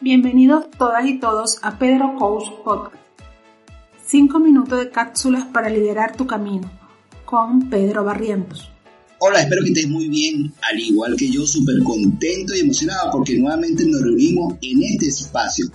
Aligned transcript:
Bienvenidos 0.00 0.66
todas 0.78 1.04
y 1.06 1.18
todos 1.18 1.58
a 1.60 1.76
Pedro 1.76 2.14
Coach 2.16 2.44
Podcast. 2.64 2.94
5 4.06 4.38
minutos 4.38 4.78
de 4.78 4.90
cápsulas 4.90 5.46
para 5.46 5.68
liderar 5.68 6.16
tu 6.16 6.24
camino 6.24 6.70
con 7.24 7.68
Pedro 7.68 8.04
Barrientos. 8.04 8.70
Hola, 9.18 9.40
espero 9.40 9.64
que 9.64 9.70
estés 9.70 9.88
muy 9.88 10.08
bien, 10.08 10.54
al 10.62 10.78
igual 10.78 11.16
que 11.16 11.28
yo, 11.28 11.44
súper 11.44 11.82
contento 11.82 12.54
y 12.54 12.60
emocionado 12.60 13.10
porque 13.10 13.36
nuevamente 13.36 13.84
nos 13.86 14.00
reunimos 14.00 14.54
en 14.62 14.84
este 14.84 15.08
espacio. 15.08 15.66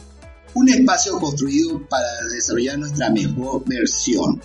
Un 0.53 0.69
espacio 0.69 1.19
construido 1.19 1.85
para 1.89 2.07
desarrollar 2.33 2.79
nuestra 2.79 3.09
mejor 3.09 3.65
versión. 3.65 4.41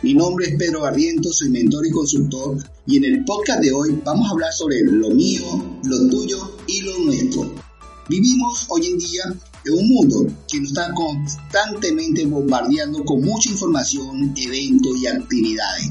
Mi 0.00 0.14
nombre 0.14 0.46
es 0.46 0.56
Pedro 0.56 0.80
Barrientos, 0.80 1.36
soy 1.36 1.50
mentor 1.50 1.86
y 1.86 1.90
consultor 1.90 2.56
y 2.86 2.96
en 2.96 3.04
el 3.04 3.24
podcast 3.26 3.60
de 3.60 3.72
hoy 3.72 4.00
vamos 4.02 4.26
a 4.26 4.32
hablar 4.32 4.54
sobre 4.54 4.80
lo 4.84 5.10
mío, 5.10 5.42
lo 5.84 6.08
tuyo 6.08 6.56
y 6.66 6.80
lo 6.80 6.98
nuestro 7.00 7.67
Vivimos 8.08 8.64
hoy 8.70 8.86
en 8.86 8.98
día 8.98 9.22
en 9.66 9.74
un 9.74 9.86
mundo 9.86 10.26
que 10.50 10.58
nos 10.60 10.70
está 10.70 10.94
constantemente 10.94 12.24
bombardeando 12.24 13.04
con 13.04 13.20
mucha 13.20 13.50
información, 13.50 14.34
eventos 14.34 14.96
y 14.96 15.06
actividades. 15.06 15.90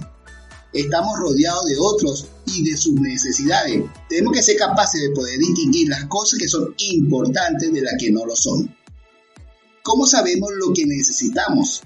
Estamos 0.73 1.20
rodeados 1.20 1.66
de 1.66 1.77
otros 1.77 2.27
y 2.48 2.67
de 2.67 2.75
sus 2.75 2.94
necesidades. 2.99 3.84
Tenemos 4.09 4.34
que 4.34 4.41
ser 4.41 4.58
capaces 4.58 5.02
de 5.02 5.11
poder 5.11 5.38
distinguir 5.38 5.89
las 5.89 6.05
cosas 6.05 6.39
que 6.39 6.48
son 6.48 6.73
importantes 6.80 7.72
de 7.72 7.81
las 7.81 7.94
que 7.99 8.11
no 8.11 8.25
lo 8.25 8.36
son. 8.36 8.75
¿Cómo 9.84 10.08
sabemos 10.08 10.49
lo 10.58 10.73
que 10.73 10.88
necesitamos? 10.88 11.84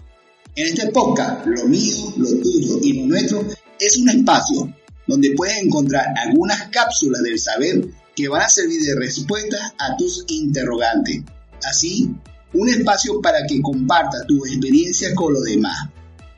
En 0.56 0.68
este 0.68 0.92
podcast, 0.92 1.46
lo 1.46 1.66
mío, 1.66 2.14
lo 2.16 2.30
tuyo 2.40 2.80
y 2.82 2.94
lo 3.02 3.08
nuestro 3.08 3.46
es 3.78 3.98
un 3.98 4.10
espacio 4.10 4.74
donde 5.08 5.34
puedes 5.36 5.58
encontrar 5.58 6.06
algunas 6.16 6.70
cápsulas 6.70 7.22
del 7.22 7.38
saber 7.38 7.86
que 8.16 8.28
van 8.28 8.42
a 8.42 8.50
servir 8.50 8.82
de 8.82 8.96
respuesta 8.96 9.74
a 9.78 9.96
tus 9.98 10.26
interrogantes. 10.28 11.22
Así, 11.64 12.10
un 12.54 12.70
espacio 12.70 13.22
para 13.22 13.46
que 13.48 13.62
compartas 13.62 14.26
tu 14.28 14.46
experiencia 14.46 15.14
con 15.16 15.34
los 15.34 15.44
demás. 15.44 15.90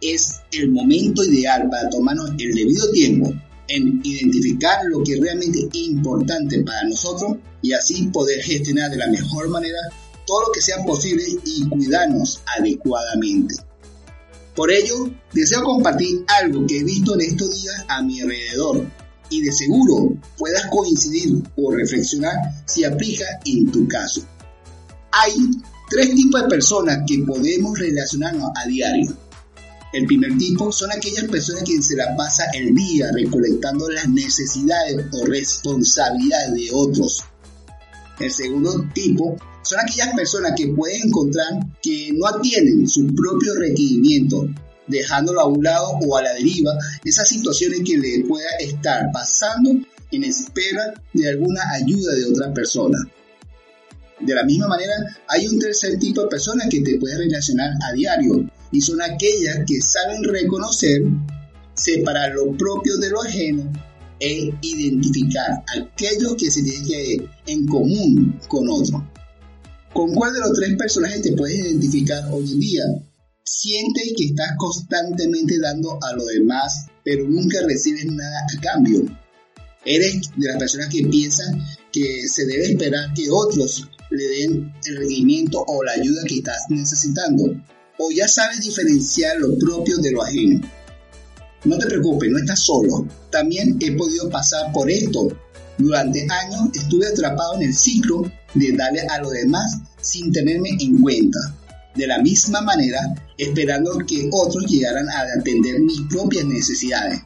Es 0.02 0.42
el 0.52 0.72
momento 0.72 1.24
ideal 1.24 1.70
para 1.70 1.90
tomarnos 1.90 2.32
el 2.38 2.54
debido 2.54 2.92
tiempo 2.92 3.34
en 3.68 4.02
identificar 4.04 4.80
lo 4.86 5.02
que 5.04 5.14
es 5.14 5.22
realmente 5.22 5.70
importante 5.74 6.62
para 6.64 6.84
nosotros 6.84 7.38
y 7.62 7.72
así 7.72 8.08
poder 8.08 8.42
gestionar 8.42 8.92
de 8.92 8.98
la 8.98 9.08
mejor 9.08 9.50
manera 9.50 9.80
todo 10.28 10.48
lo 10.48 10.52
que 10.52 10.62
sea 10.62 10.84
posible 10.86 11.24
y 11.46 11.68
cuidarnos 11.70 12.42
adecuadamente. 12.58 13.56
Por 14.56 14.72
ello, 14.72 15.10
deseo 15.34 15.64
compartir 15.64 16.24
algo 16.28 16.68
que 16.68 16.80
he 16.80 16.84
visto 16.84 17.16
en 17.16 17.22
estos 17.22 17.62
días 17.62 17.86
a 17.88 18.04
mi 18.04 18.22
alrededor 18.22 18.86
y 19.34 19.42
de 19.42 19.52
seguro 19.52 20.16
puedas 20.38 20.68
coincidir 20.68 21.42
o 21.56 21.72
reflexionar 21.72 22.36
si 22.66 22.84
aplica 22.84 23.26
en 23.46 23.72
tu 23.72 23.88
caso. 23.88 24.22
Hay 25.12 25.34
tres 25.90 26.14
tipos 26.16 26.42
de 26.42 26.48
personas 26.48 27.00
que 27.08 27.20
podemos 27.20 27.78
relacionarnos 27.78 28.52
a 28.56 28.68
diario. 28.68 29.16
El 29.92 30.06
primer 30.06 30.38
tipo 30.38 30.72
son 30.72 30.92
aquellas 30.92 31.26
personas 31.26 31.64
que 31.64 31.82
se 31.82 31.96
la 31.96 32.16
pasa 32.16 32.46
el 32.54 32.74
día 32.74 33.12
recolectando 33.12 33.90
las 33.90 34.08
necesidades 34.10 35.06
o 35.12 35.26
responsabilidades 35.26 36.54
de 36.54 36.70
otros. 36.72 37.24
El 38.20 38.32
segundo 38.32 38.88
tipo 38.94 39.36
son 39.64 39.80
aquellas 39.80 40.16
personas 40.16 40.54
que 40.56 40.68
pueden 40.68 41.08
encontrar 41.08 41.48
que 41.82 42.12
no 42.14 42.28
atienden 42.28 42.88
sus 42.88 43.12
propios 43.14 43.56
requerimientos 43.58 44.46
dejándolo 44.88 45.42
a 45.42 45.48
un 45.48 45.64
lado 45.64 45.98
o 46.06 46.18
a 46.18 46.22
la 46.22 46.34
deriva, 46.34 46.72
esas 47.04 47.28
situaciones 47.28 47.82
que 47.86 47.98
le 47.98 48.26
pueda 48.28 48.50
estar 48.60 49.12
pasando 49.12 49.72
en 50.12 50.24
espera 50.24 50.94
de 51.14 51.30
alguna 51.30 51.62
ayuda 51.72 52.14
de 52.14 52.26
otra 52.26 52.54
persona. 52.54 52.98
De 54.20 54.36
la 54.36 54.44
misma 54.44 54.68
manera, 54.68 54.94
hay 55.28 55.48
un 55.48 55.60
tercer 55.60 56.00
tipo 56.00 56.22
de 56.22 56.28
personas 56.28 56.68
que 56.70 56.82
te 56.82 56.98
pueden 56.98 57.18
relacionar 57.18 57.72
a 57.82 57.94
diario 57.94 58.50
y 58.72 58.82
son 58.82 59.02
aquellas 59.02 59.60
que 59.68 59.82
saben 59.82 60.24
reconocer, 60.24 61.02
separar 61.74 62.34
lo 62.34 62.56
propio 62.56 62.98
de 62.98 63.10
lo 63.10 63.22
ajeno 63.22 63.72
e 64.20 64.54
identificar 64.62 65.64
aquello 65.78 66.38
que 66.38 66.50
se 66.50 66.64
tiene 66.64 67.28
en 67.48 67.68
común 67.68 68.40
con 68.48 68.70
otro. 68.70 69.10
¿Con 69.94 70.14
cuál 70.14 70.34
de 70.34 70.40
los 70.40 70.54
tres 70.54 70.76
personajes 70.78 71.22
te 71.22 71.34
puedes 71.34 71.60
identificar 71.60 72.24
hoy 72.32 72.52
en 72.52 72.60
día? 72.60 72.84
Siente 73.46 74.02
que 74.16 74.28
estás 74.28 74.56
constantemente 74.58 75.60
dando 75.60 76.00
a 76.02 76.16
los 76.16 76.28
demás, 76.28 76.86
pero 77.04 77.28
nunca 77.28 77.60
recibes 77.68 78.06
nada 78.06 78.40
a 78.40 78.62
cambio. 78.62 79.04
Eres 79.84 80.32
de 80.38 80.48
las 80.48 80.58
personas 80.58 80.88
que 80.88 81.06
piensan 81.08 81.62
que 81.92 82.26
se 82.30 82.46
debe 82.46 82.72
esperar 82.72 83.14
que 83.14 83.30
otros 83.30 83.90
le 84.12 84.24
den 84.24 84.74
el 84.86 84.96
rendimiento 84.96 85.62
o 85.68 85.84
la 85.84 85.92
ayuda 85.92 86.24
que 86.26 86.38
estás 86.38 86.64
necesitando. 86.70 87.44
O 88.00 88.12
ya 88.12 88.30
sabes 88.30 88.62
diferenciar 88.62 89.38
lo 89.40 89.58
propio 89.58 89.98
de 89.98 90.12
lo 90.12 90.24
ajeno. 90.24 90.62
No 91.66 91.78
te 91.78 91.88
preocupes, 91.88 92.30
no 92.32 92.40
estás 92.40 92.62
solo. 92.62 93.06
También 93.30 93.78
he 93.82 93.92
podido 93.92 94.30
pasar 94.30 94.72
por 94.72 94.90
esto. 94.90 95.28
Durante 95.78 96.26
años 96.30 96.70
estuve 96.74 97.08
atrapado 97.08 97.56
en 97.56 97.64
el 97.64 97.76
ciclo 97.76 98.24
de 98.54 98.72
darle 98.72 99.02
a 99.02 99.20
los 99.22 99.34
demás 99.34 99.80
sin 100.00 100.32
tenerme 100.32 100.70
en 100.80 101.02
cuenta 101.02 101.40
de 101.96 102.08
la 102.08 102.20
misma 102.20 102.62
manera 102.62 103.00
esperando 103.38 103.98
que 104.08 104.30
otros 104.32 104.66
llegaran 104.66 105.08
a 105.10 105.22
atender 105.40 105.80
mis 105.82 106.02
propias 106.10 106.46
necesidades. 106.46 107.22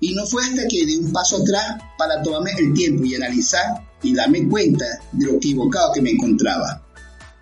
Y 0.00 0.14
no 0.14 0.26
fue 0.26 0.44
hasta 0.44 0.66
que 0.68 0.86
di 0.86 0.96
un 0.96 1.12
paso 1.12 1.38
atrás 1.38 1.82
para 1.98 2.22
tomarme 2.22 2.50
el 2.58 2.74
tiempo 2.74 3.04
y 3.04 3.14
analizar 3.14 3.82
y 4.02 4.14
darme 4.14 4.46
cuenta 4.48 4.84
de 5.12 5.26
lo 5.26 5.34
equivocado 5.34 5.92
que 5.94 6.02
me 6.02 6.10
encontraba. 6.10 6.82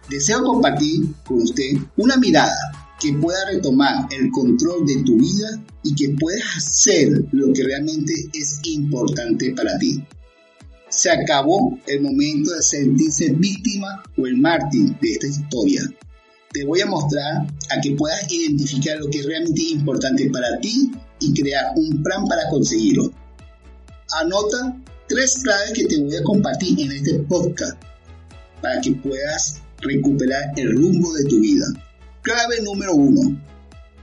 Deseo 0.08 0.44
compartir 0.44 1.06
con 1.24 1.42
usted 1.42 1.78
una 1.96 2.16
mirada 2.16 2.94
que 3.00 3.12
pueda 3.14 3.44
retomar 3.46 4.06
el 4.12 4.30
control 4.30 4.86
de 4.86 5.02
tu 5.02 5.16
vida 5.16 5.62
y 5.82 5.94
que 5.94 6.10
puedas 6.10 6.44
hacer 6.56 7.24
lo 7.32 7.52
que 7.52 7.64
realmente 7.64 8.12
es 8.32 8.60
importante 8.64 9.52
para 9.54 9.78
ti. 9.78 10.02
Se 10.88 11.10
acabó 11.10 11.76
el 11.86 12.02
momento 12.02 12.52
de 12.52 12.62
sentirse 12.62 13.30
víctima 13.32 14.02
o 14.16 14.26
el 14.26 14.36
mártir 14.36 14.96
de 15.00 15.12
esta 15.12 15.26
historia 15.26 15.82
te 16.54 16.64
voy 16.64 16.80
a 16.80 16.86
mostrar 16.86 17.48
a 17.68 17.80
que 17.82 17.96
puedas 17.96 18.30
identificar 18.32 18.96
lo 18.98 19.10
que 19.10 19.18
es 19.18 19.26
realmente 19.26 19.60
importante 19.60 20.30
para 20.30 20.56
ti 20.60 20.92
y 21.18 21.34
crear 21.34 21.72
un 21.74 22.00
plan 22.00 22.26
para 22.28 22.48
conseguirlo. 22.48 23.12
Anota 24.12 24.80
tres 25.08 25.40
claves 25.42 25.72
que 25.72 25.86
te 25.86 26.00
voy 26.00 26.14
a 26.14 26.22
compartir 26.22 26.80
en 26.80 26.92
este 26.92 27.14
podcast 27.24 27.76
para 28.62 28.80
que 28.80 28.92
puedas 28.92 29.62
recuperar 29.80 30.52
el 30.56 30.76
rumbo 30.76 31.12
de 31.14 31.24
tu 31.24 31.40
vida. 31.40 31.66
Clave 32.22 32.62
número 32.62 32.94
uno. 32.94 33.36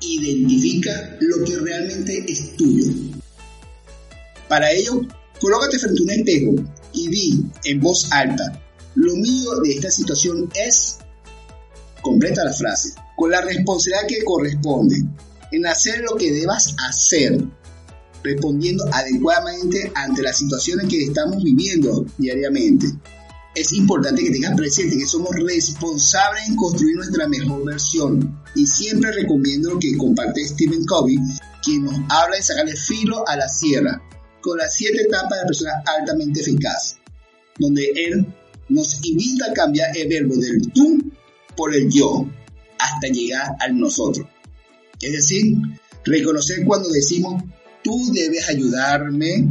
Identifica 0.01 1.15
lo 1.21 1.45
que 1.45 1.55
realmente 1.55 2.25
es 2.27 2.57
tuyo. 2.57 2.91
Para 4.49 4.69
ello, 4.73 5.07
colócate 5.39 5.79
frente 5.79 6.01
a 6.01 6.03
un 6.03 6.09
espejo 6.09 6.55
y 6.91 7.07
di 7.07 7.45
en 7.63 7.79
voz 7.79 8.11
alta, 8.11 8.61
lo 8.95 9.15
mío 9.15 9.51
de 9.63 9.71
esta 9.71 9.89
situación 9.89 10.49
es 10.53 10.97
completa 12.01 12.43
la 12.43 12.53
frase, 12.53 12.93
con 13.15 13.31
la 13.31 13.41
responsabilidad 13.41 14.07
que 14.07 14.23
corresponde 14.23 15.03
en 15.51 15.65
hacer 15.65 16.01
lo 16.01 16.15
que 16.15 16.31
debas 16.31 16.75
hacer, 16.87 17.43
respondiendo 18.23 18.85
adecuadamente 18.91 19.91
ante 19.95 20.21
las 20.21 20.37
situaciones 20.37 20.87
que 20.87 21.03
estamos 21.03 21.43
viviendo 21.43 22.05
diariamente. 22.17 22.87
Es 23.53 23.73
importante 23.73 24.23
que 24.23 24.31
tengas 24.31 24.55
presente 24.55 24.97
que 24.97 25.05
somos 25.05 25.35
responsables 25.35 26.47
en 26.47 26.55
construir 26.55 26.95
nuestra 26.95 27.27
mejor 27.27 27.65
versión 27.65 28.41
y 28.55 28.65
siempre 28.65 29.11
recomiendo 29.11 29.77
que 29.77 29.97
comparte 29.97 30.47
Stephen 30.47 30.85
Covey, 30.85 31.17
quien 31.61 31.83
nos 31.83 31.95
habla 32.09 32.37
de 32.37 32.43
sacarle 32.43 32.75
filo 32.75 33.27
a 33.27 33.35
la 33.35 33.49
sierra 33.49 34.01
con 34.39 34.57
las 34.57 34.73
siete 34.73 35.01
etapas 35.01 35.31
de 35.31 35.37
la 35.37 35.47
persona 35.47 35.71
altamente 35.85 36.39
eficaz, 36.39 36.97
donde 37.59 37.91
él 37.93 38.25
nos 38.69 39.05
invita 39.05 39.47
a 39.51 39.53
cambiar 39.53 39.95
el 39.97 40.07
verbo 40.07 40.35
del 40.37 40.71
tú 40.71 41.11
por 41.55 41.73
el 41.75 41.89
yo 41.91 42.25
hasta 42.79 43.07
llegar 43.07 43.55
al 43.59 43.77
nosotros. 43.79 44.27
Es 44.99 45.11
decir, 45.13 45.55
reconocer 46.05 46.63
cuando 46.65 46.89
decimos, 46.89 47.43
tú 47.83 48.11
debes 48.13 48.49
ayudarme 48.49 49.47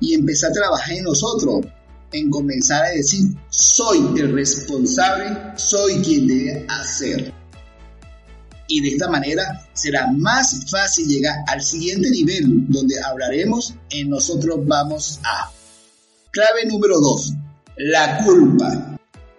y 0.00 0.14
empezar 0.14 0.50
a 0.50 0.54
trabajar 0.54 0.96
en 0.96 1.04
nosotros, 1.04 1.66
en 2.12 2.30
comenzar 2.30 2.84
a 2.84 2.90
decir, 2.90 3.28
soy 3.48 4.18
el 4.18 4.32
responsable, 4.32 5.36
soy 5.56 6.00
quien 6.02 6.26
debe 6.26 6.66
hacer. 6.68 7.32
Y 8.68 8.80
de 8.80 8.88
esta 8.88 9.08
manera 9.08 9.68
será 9.74 10.10
más 10.10 10.70
fácil 10.70 11.06
llegar 11.06 11.36
al 11.46 11.62
siguiente 11.62 12.10
nivel 12.10 12.66
donde 12.68 12.94
hablaremos 13.02 13.74
en 13.90 14.08
nosotros 14.08 14.60
vamos 14.66 15.20
a. 15.24 15.50
Clave 16.30 16.66
número 16.66 16.98
2. 17.00 17.32
La 17.76 18.24
culpa 18.24 18.91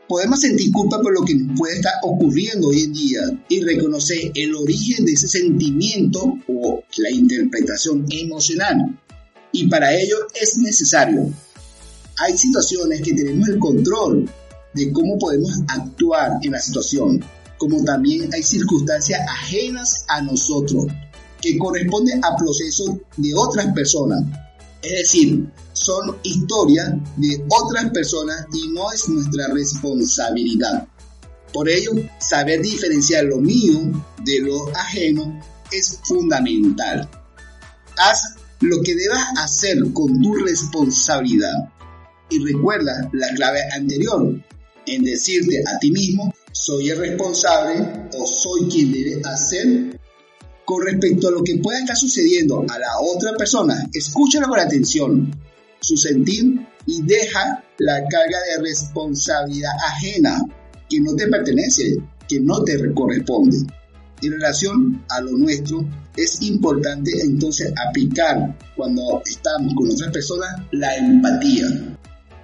podemos 0.08 0.42
sentir 0.42 0.72
culpa 0.72 1.02
por 1.02 1.14
lo 1.14 1.26
que 1.26 1.36
puede 1.58 1.76
estar 1.76 1.94
ocurriendo 2.04 2.68
hoy 2.68 2.82
en 2.82 2.94
día 2.94 3.22
y 3.50 3.62
reconocer 3.62 4.32
el 4.36 4.56
origen 4.56 5.06
de 5.06 5.14
ese 5.14 5.28
sentimiento 5.28 6.38
o 6.48 6.84
la 6.98 7.12
interpretación 7.12 8.06
emocional. 8.10 9.00
Y 9.52 9.68
para 9.68 9.94
ello 9.96 10.18
es 10.40 10.58
necesario. 10.58 11.32
Hay 12.18 12.38
situaciones 12.38 13.02
que 13.02 13.14
tenemos 13.14 13.48
el 13.50 13.60
control 13.60 14.30
de 14.74 14.92
cómo 14.92 15.18
podemos 15.18 15.52
actuar 15.68 16.32
en 16.42 16.52
la 16.52 16.60
situación, 16.60 17.24
como 17.58 17.84
también 17.84 18.34
hay 18.34 18.44
circunstancias 18.44 19.22
ajenas 19.28 20.06
a 20.08 20.22
nosotros, 20.22 20.88
que 21.42 21.58
corresponden 21.58 22.24
a 22.24 22.36
procesos 22.36 22.92
de 23.18 23.34
otras 23.36 23.74
personas. 23.74 24.24
Es 24.84 24.92
decir, 24.92 25.48
son 25.72 26.18
historias 26.24 26.92
de 27.18 27.44
otras 27.50 27.90
personas 27.92 28.46
y 28.54 28.68
no 28.70 28.92
es 28.92 29.08
nuestra 29.08 29.48
responsabilidad. 29.48 30.88
Por 31.54 31.70
ello, 31.70 31.92
saber 32.20 32.62
diferenciar 32.62 33.26
lo 33.26 33.38
mío 33.38 33.80
de 34.24 34.42
lo 34.42 34.68
ajeno 34.76 35.40
es 35.72 36.00
fundamental. 36.04 37.10
Haz 37.98 38.36
lo 38.60 38.82
que 38.82 38.96
debas 38.96 39.24
hacer 39.38 39.78
con 39.94 40.22
tu 40.22 40.34
responsabilidad. 40.36 41.70
Y 42.30 42.44
recuerda 42.44 43.10
la 43.14 43.28
clave 43.36 43.60
anterior, 43.76 44.36
en 44.86 45.04
decirte 45.04 45.64
a 45.68 45.80
ti 45.80 45.92
mismo, 45.92 46.34
soy 46.52 46.90
el 46.90 46.98
responsable 46.98 48.10
o 48.18 48.26
soy 48.26 48.70
quien 48.70 48.92
debe 48.92 49.22
hacer. 49.26 50.00
Con 50.66 50.86
respecto 50.86 51.28
a 51.28 51.32
lo 51.32 51.44
que 51.44 51.58
pueda 51.58 51.80
estar 51.80 51.96
sucediendo 51.96 52.66
a 52.70 52.80
la 52.80 53.00
otra 53.02 53.34
persona, 53.38 53.76
escúchalo 53.94 54.48
con 54.48 54.60
atención, 54.60 55.32
su 55.82 55.98
sentir 55.98 56.66
y 56.86 57.02
deja 57.04 57.64
la 57.80 58.08
carga 58.08 58.38
de 58.50 58.64
responsabilidad 58.64 59.74
ajena 59.86 60.40
que 60.90 61.02
no 61.02 61.16
te 61.16 61.28
pertenece, 61.28 61.98
que 62.28 62.40
no 62.40 62.64
te 62.64 62.94
corresponde. 62.94 63.58
En 64.22 64.32
relación 64.32 65.04
a 65.10 65.20
lo 65.20 65.32
nuestro, 65.32 65.86
es 66.16 66.42
importante 66.42 67.12
entonces 67.22 67.74
aplicar 67.90 68.58
cuando 68.78 69.22
estamos 69.26 69.74
con 69.76 69.90
otras 69.90 70.12
personas 70.12 70.62
la 70.72 70.96
empatía 70.96 71.68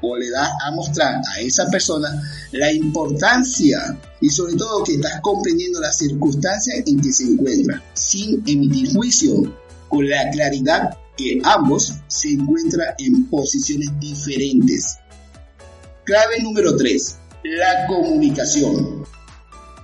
o 0.01 0.17
le 0.17 0.29
das 0.29 0.49
a 0.65 0.71
mostrar 0.71 1.21
a 1.35 1.41
esa 1.41 1.65
persona 1.69 2.09
la 2.51 2.71
importancia 2.71 3.97
y 4.21 4.29
sobre 4.29 4.55
todo 4.55 4.83
que 4.83 4.95
estás 4.95 5.19
comprendiendo 5.21 5.79
las 5.79 5.97
circunstancias 5.97 6.81
en 6.85 6.99
que 6.99 7.11
se 7.11 7.23
encuentra, 7.23 7.83
sin 7.93 8.43
emitir 8.47 8.93
juicio, 8.93 9.53
con 9.87 10.07
la 10.07 10.29
claridad 10.31 10.97
que 11.17 11.41
ambos 11.43 11.93
se 12.07 12.31
encuentran 12.31 12.93
en 12.99 13.25
posiciones 13.29 13.89
diferentes. 13.99 14.97
Clave 16.05 16.41
número 16.41 16.75
3. 16.75 17.17
La 17.43 17.87
comunicación. 17.87 19.03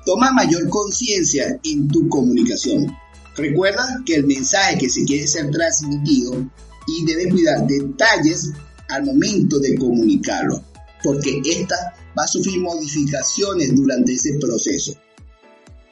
Toma 0.05 0.31
mayor 0.31 0.69
conciencia 0.69 1.59
en 1.63 1.87
tu 1.87 2.07
comunicación. 2.09 2.95
Recuerda 3.35 4.01
que 4.05 4.15
el 4.15 4.25
mensaje 4.25 4.77
que 4.77 4.89
se 4.89 5.03
quiere 5.03 5.27
ser 5.27 5.51
transmitido 5.51 6.45
y 6.87 7.05
debe 7.05 7.29
cuidar 7.29 7.67
detalles 7.67 8.51
al 8.89 9.05
momento 9.05 9.59
de 9.59 9.75
comunicarlo, 9.75 10.63
porque 11.03 11.41
ésta 11.45 11.75
va 12.17 12.23
a 12.23 12.27
sufrir 12.27 12.59
modificaciones 12.59 13.75
durante 13.75 14.13
ese 14.13 14.37
proceso. 14.39 14.95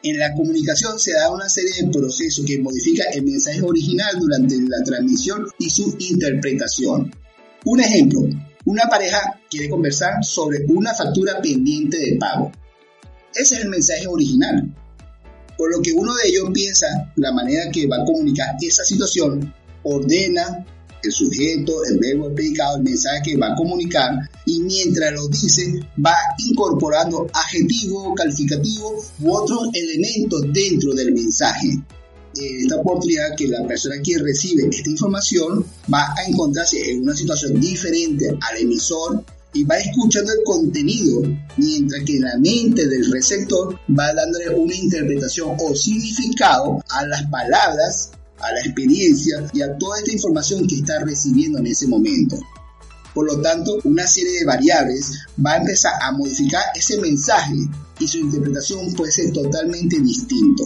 En 0.04 0.19
la 0.19 0.34
comunicación 0.34 1.00
se 1.00 1.13
da 1.13 1.31
una 1.31 1.48
serie 1.48 1.72
de 1.81 1.92
procesos 1.92 2.45
que 2.45 2.60
modifican 2.60 3.07
el 3.13 3.24
mensaje 3.24 3.62
original 3.62 4.19
durante 4.19 4.60
la 4.62 4.84
transmisión 4.84 5.48
y 5.60 5.69
su 5.69 5.95
interpretación. 5.98 7.10
Un 7.66 7.80
ejemplo, 7.80 8.19
una 8.66 8.84
pareja 8.90 9.40
quiere 9.50 9.69
conversar 9.69 10.24
sobre 10.24 10.66
una 10.68 10.94
factura 10.94 11.42
pendiente 11.42 11.98
de 11.98 12.18
pago. 12.18 12.51
Ese 13.34 13.56
es 13.56 13.62
el 13.62 13.69
mensaje 13.69 14.06
original. 14.07 14.75
Por 15.57 15.72
lo 15.72 15.81
que 15.81 15.94
uno 15.94 16.13
de 16.16 16.30
ellos 16.30 16.50
piensa 16.54 17.13
la 17.16 17.31
manera 17.31 17.72
que 17.72 17.88
va 17.88 17.98
a 17.98 18.06
comunicar 18.06 18.56
esa 18.62 18.84
situación, 18.84 19.54
ordena 19.84 20.66
el 21.03 21.11
sujeto, 21.11 21.83
el 21.85 22.00
verbo, 22.00 22.33
predicado, 22.33 22.77
el 22.77 22.83
mensaje 22.83 23.21
que 23.23 23.38
va 23.38 23.47
a 23.47 23.55
comunicar 23.55 24.11
y 24.45 24.59
mientras 24.61 25.13
lo 25.13 25.27
dice 25.27 25.79
va 26.03 26.15
incorporando 26.38 27.27
adjetivo, 27.33 28.13
calificativo 28.15 29.03
u 29.19 29.33
otros 29.33 29.69
elementos 29.73 30.41
dentro 30.53 30.94
del 30.94 31.13
mensaje. 31.13 31.77
esta 32.35 32.77
oportunidad 32.77 33.35
que 33.38 33.47
la 33.47 33.65
persona 33.67 33.95
que 34.03 34.17
recibe 34.17 34.67
esta 34.71 34.89
información 34.89 35.65
va 35.94 36.13
a 36.17 36.27
encontrarse 36.27 36.79
en 36.89 37.03
una 37.03 37.15
situación 37.15 37.59
diferente 37.59 38.27
al 38.27 38.57
emisor 38.57 39.23
y 39.53 39.63
va 39.65 39.77
escuchando 39.77 40.31
el 40.31 40.44
contenido, 40.44 41.21
mientras 41.57 42.03
que 42.03 42.19
la 42.19 42.38
mente 42.39 42.88
del 42.88 43.11
receptor 43.11 43.79
va 43.97 44.11
dándole 44.13 44.49
una 44.49 44.73
interpretación 44.73 45.56
o 45.59 45.75
significado 45.75 46.83
a 46.89 47.06
las 47.06 47.23
palabras 47.27 48.11
a 48.44 48.54
la 48.54 48.60
experiencia 48.62 49.50
y 49.54 49.62
a 49.62 49.78
toda 49.78 50.00
esta 50.00 50.12
información 50.12 50.68
que 50.68 50.75
está 50.75 51.00
recibiendo 51.04 51.60
en 51.60 51.68
ese 51.68 51.88
momento. 51.88 52.38
Por 53.13 53.28
lo 53.28 53.42
tanto, 53.42 53.80
una 53.84 54.07
serie 54.07 54.40
de 54.40 54.45
variables 54.45 55.19
va 55.45 55.54
a 55.54 55.57
empezar 55.57 55.94
a 56.01 56.12
modificar 56.12 56.63
ese 56.75 57.00
mensaje 57.00 57.56
y 58.00 58.07
su 58.07 58.18
interpretación 58.18 58.92
puede 58.94 59.12
ser 59.12 59.31
totalmente 59.31 60.00
distinto. 60.00 60.66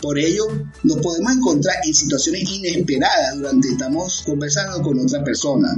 Por 0.00 0.18
ello, 0.18 0.44
nos 0.82 0.98
podemos 0.98 1.32
encontrar 1.32 1.76
en 1.84 1.94
situaciones 1.94 2.42
inesperadas 2.50 3.36
durante 3.36 3.68
estamos 3.68 4.22
conversando 4.26 4.82
con 4.82 4.98
otra 4.98 5.24
persona. 5.24 5.68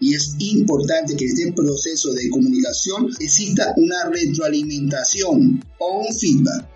Y 0.00 0.14
es 0.14 0.36
importante 0.38 1.16
que 1.16 1.24
en 1.24 1.30
este 1.30 1.52
proceso 1.52 2.12
de 2.12 2.30
comunicación 2.30 3.10
exista 3.20 3.74
una 3.76 4.04
retroalimentación 4.08 5.64
o 5.78 5.98
un 6.00 6.14
feedback. 6.14 6.68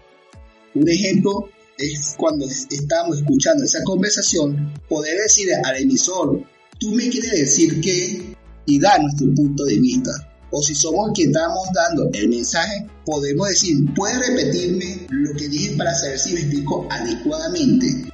Un 0.75 0.89
ejemplo 0.89 1.49
es 1.79 2.15
cuando 2.19 2.47
estamos 2.47 3.19
escuchando 3.19 3.65
esa 3.65 3.83
conversación, 3.85 4.75
poder 4.89 5.17
decir 5.23 5.49
al 5.65 5.77
emisor, 5.77 6.43
tú 6.79 6.91
me 6.93 7.09
quieres 7.09 7.31
decir 7.31 7.81
que, 7.81 8.37
y 8.67 8.81
dar 8.81 9.01
nuestro 9.01 9.33
punto 9.35 9.65
de 9.65 9.79
vista. 9.79 10.11
O 10.51 10.63
si 10.63 10.75
somos 10.75 11.13
que 11.15 11.25
estamos 11.25 11.69
dando 11.75 12.11
el 12.13 12.29
mensaje, 12.29 12.87
podemos 13.05 13.49
decir, 13.49 13.77
¿puedes 13.95 14.19
repetirme 14.19 15.07
lo 15.11 15.35
que 15.37 15.49
dije 15.49 15.77
para 15.77 15.95
saber 15.95 16.19
si 16.19 16.35
me 16.35 16.41
explico 16.41 16.87
adecuadamente? 16.91 18.11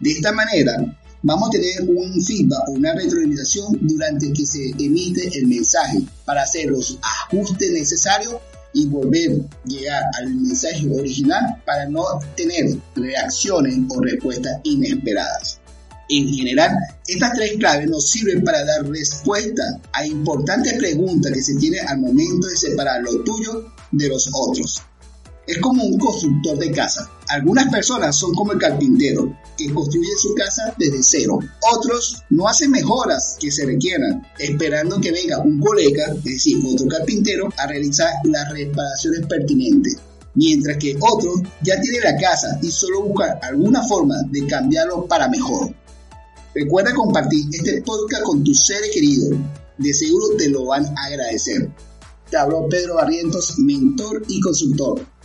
De 0.00 0.10
esta 0.10 0.32
manera, 0.32 0.74
vamos 1.22 1.48
a 1.48 1.52
tener 1.52 1.82
un 1.88 2.22
feedback 2.24 2.68
o 2.68 2.72
una 2.72 2.94
retroalimentación 2.94 3.78
durante 3.82 4.32
que 4.32 4.46
se 4.46 4.70
emite 4.70 5.38
el 5.38 5.46
mensaje 5.46 6.02
para 6.24 6.42
hacer 6.42 6.70
los 6.70 6.98
ajustes 7.02 7.70
necesarios 7.72 8.36
y 8.72 8.86
volver 8.86 9.40
llegar 9.64 10.02
al 10.18 10.34
mensaje 10.34 10.86
original 10.88 11.62
para 11.64 11.88
no 11.88 12.04
tener 12.36 12.76
reacciones 12.94 13.78
o 13.88 14.00
respuestas 14.00 14.60
inesperadas. 14.64 15.60
En 16.08 16.28
general, 16.28 16.70
estas 17.06 17.32
tres 17.32 17.54
claves 17.58 17.88
nos 17.88 18.08
sirven 18.10 18.44
para 18.44 18.64
dar 18.64 18.86
respuesta 18.88 19.80
a 19.92 20.06
importantes 20.06 20.74
preguntas 20.74 21.32
que 21.32 21.42
se 21.42 21.56
tienen 21.56 21.86
al 21.88 21.98
momento 21.98 22.46
de 22.46 22.56
separar 22.56 23.02
lo 23.02 23.24
tuyo 23.24 23.72
de 23.90 24.08
los 24.08 24.28
otros. 24.32 24.82
Es 25.46 25.58
como 25.58 25.84
un 25.84 25.96
constructor 25.96 26.58
de 26.58 26.72
casa. 26.72 27.08
Algunas 27.28 27.70
personas 27.70 28.16
son 28.16 28.34
como 28.34 28.52
el 28.52 28.58
carpintero, 28.58 29.32
que 29.56 29.72
construye 29.72 30.10
su 30.18 30.34
casa 30.34 30.74
desde 30.76 31.04
cero. 31.04 31.38
Otros 31.72 32.24
no 32.30 32.48
hacen 32.48 32.72
mejoras 32.72 33.36
que 33.38 33.52
se 33.52 33.64
requieran, 33.64 34.26
esperando 34.40 35.00
que 35.00 35.12
venga 35.12 35.38
un 35.38 35.60
colega, 35.60 36.06
es 36.16 36.24
decir, 36.24 36.58
otro 36.66 36.88
carpintero, 36.88 37.48
a 37.58 37.68
realizar 37.68 38.10
las 38.24 38.50
reparaciones 38.50 39.24
pertinentes. 39.26 39.96
Mientras 40.34 40.78
que 40.78 40.96
otros 41.00 41.42
ya 41.62 41.80
tienen 41.80 42.02
la 42.02 42.16
casa 42.16 42.58
y 42.60 42.70
solo 42.72 43.04
buscan 43.04 43.38
alguna 43.42 43.82
forma 43.84 44.16
de 44.28 44.46
cambiarlo 44.48 45.06
para 45.06 45.28
mejor. 45.28 45.72
Recuerda 46.56 46.92
compartir 46.92 47.46
este 47.52 47.82
podcast 47.82 48.24
con 48.24 48.42
tus 48.42 48.66
seres 48.66 48.90
queridos. 48.92 49.30
De 49.78 49.94
seguro 49.94 50.36
te 50.36 50.48
lo 50.48 50.66
van 50.66 50.86
a 50.86 51.04
agradecer. 51.06 51.70
Te 52.30 52.36
habló 52.36 52.68
Pedro 52.68 52.96
Barrientos, 52.96 53.58
mentor 53.58 54.24
y 54.26 54.40
consultor 54.40 55.15